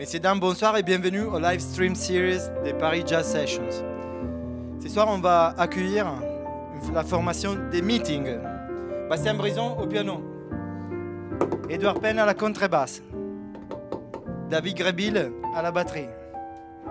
[0.00, 3.84] Messieurs, dames, bonsoir et bienvenue au live stream series des Paris Jazz Sessions.
[4.82, 6.06] Ce soir, on va accueillir
[6.94, 8.38] la formation des meetings.
[9.10, 10.22] Bastien Brison au piano,
[11.68, 13.02] Edouard Penn à la contrebasse,
[14.48, 16.08] David Grébil à la batterie,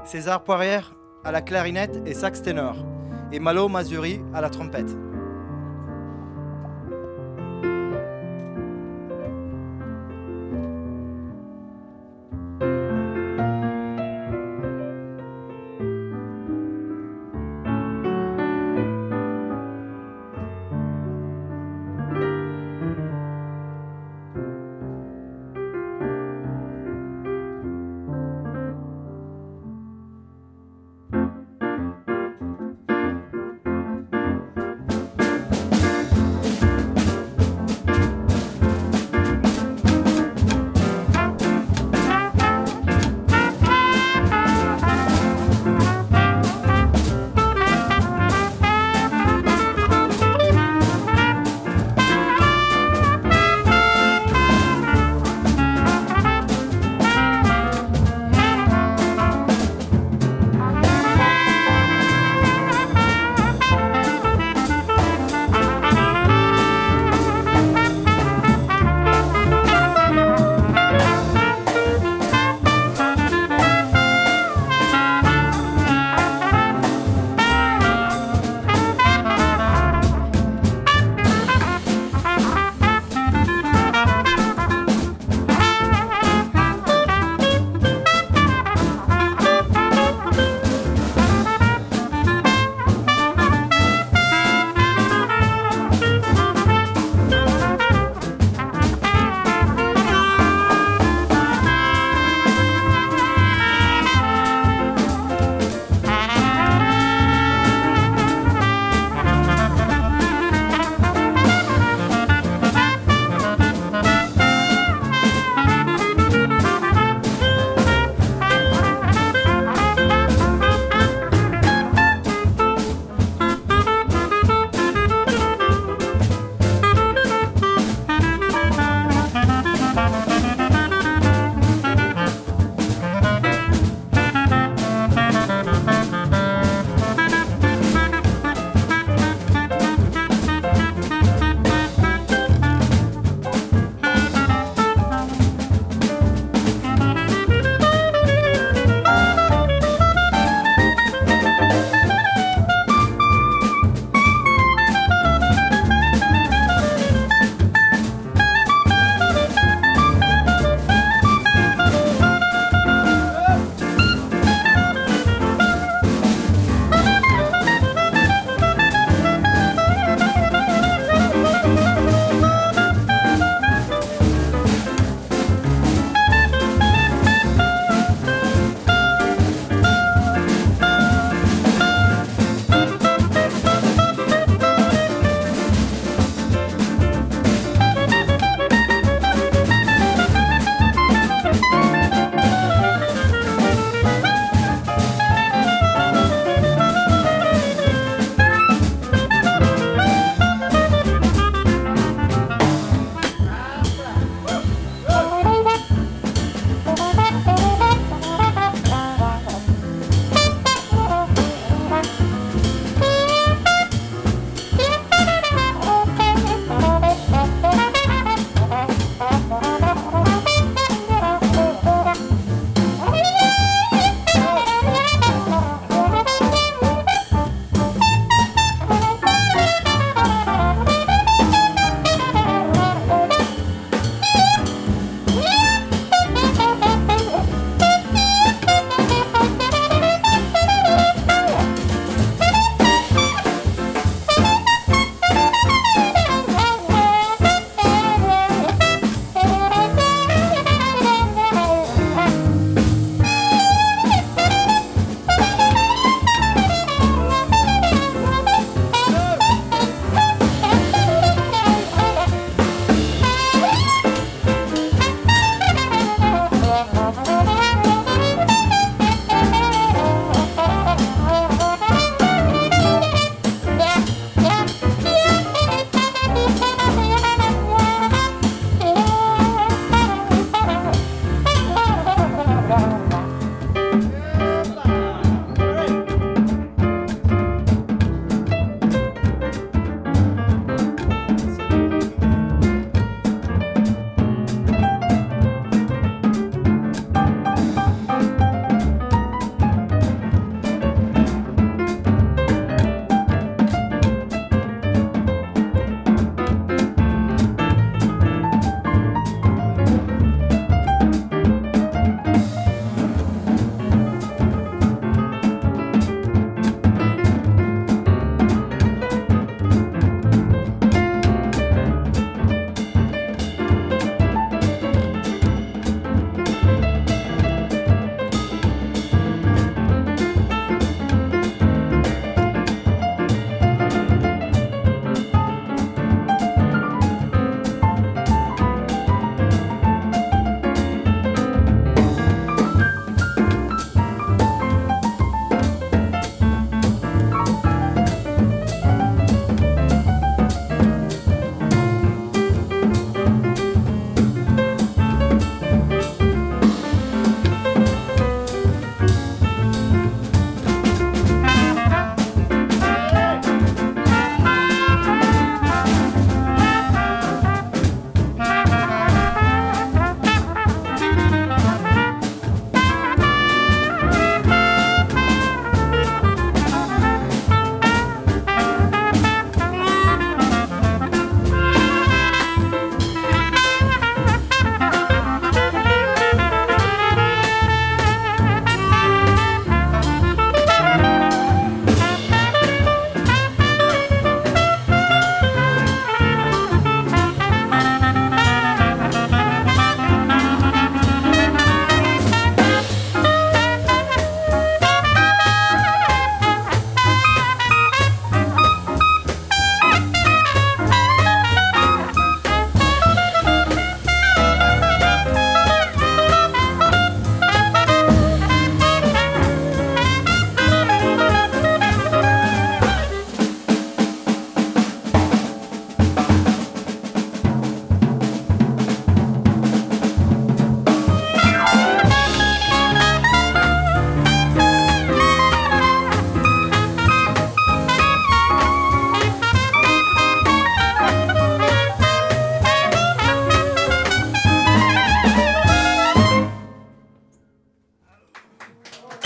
[0.05, 2.75] César Poirière à la clarinette et sax ténor,
[3.31, 4.95] et Malo Mazuri à la trompette.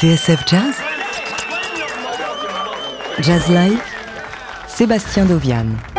[0.03, 0.75] TSF Jazz
[3.21, 3.79] Jazz Live
[4.67, 5.92] Sébastien Dovian.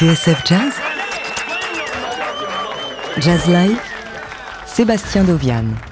[0.00, 0.72] TSF Jazz
[3.18, 3.76] Jazz Live
[4.64, 5.89] Sébastien Dovian.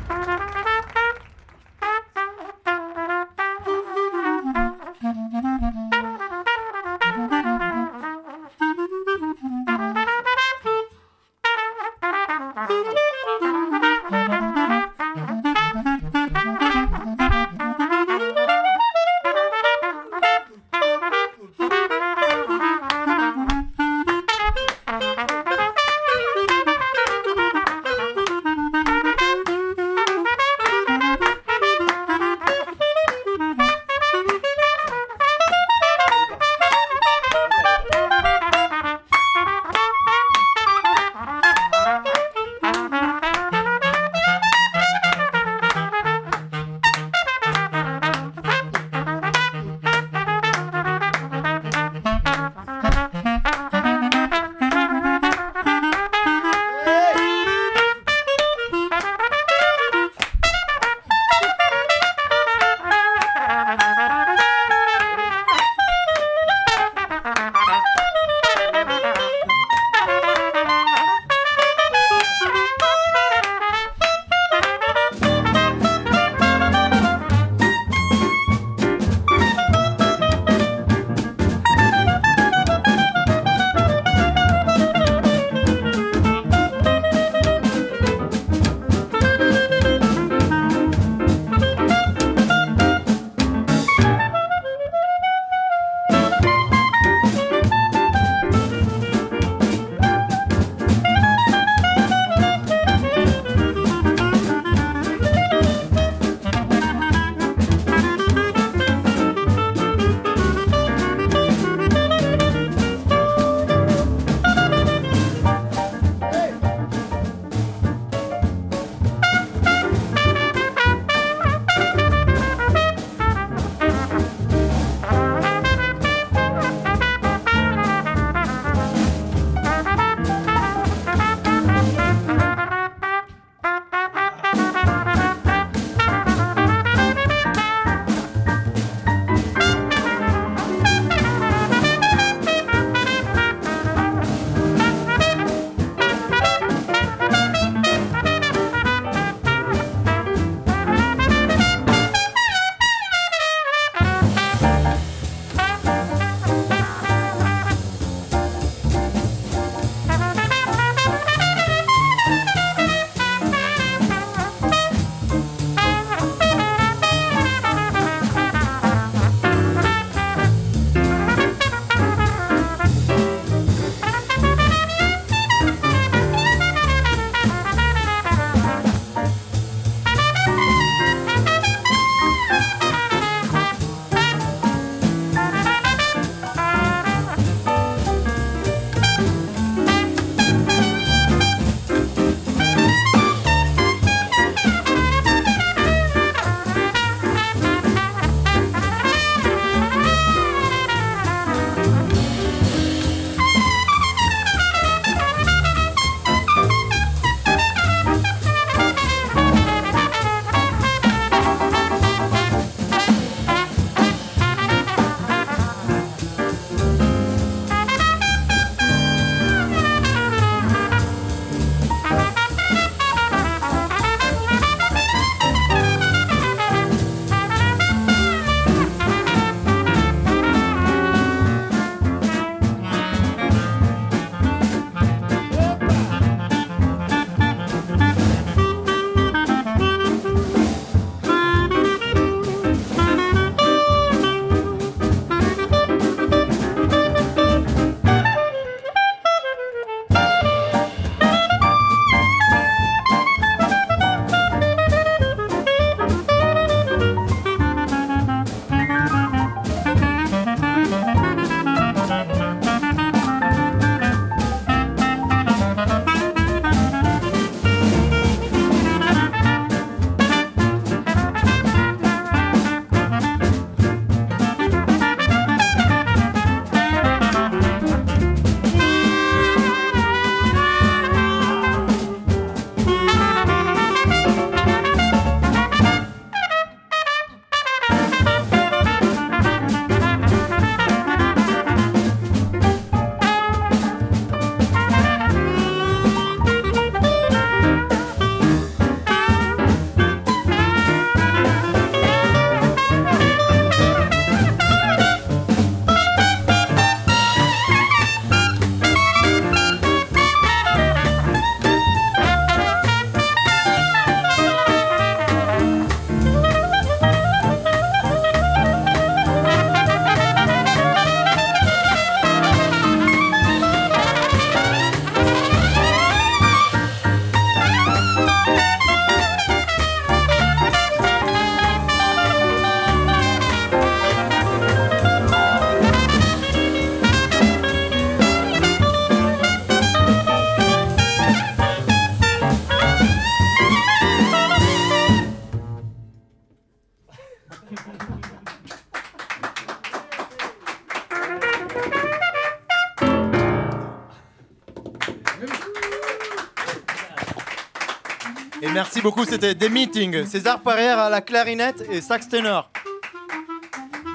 [359.09, 360.27] Beaucoup, c'était des meetings.
[360.27, 362.71] César Parrière à la clarinette et sax ténor.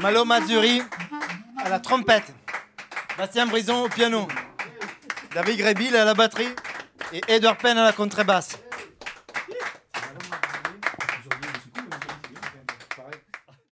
[0.02, 0.84] Malo Mazzuri
[1.66, 2.32] à la trompette.
[3.18, 4.28] Bastien Brison au piano.
[5.34, 6.54] David Grébil à la batterie
[7.12, 8.53] et Edouard Penn à la contrebasse.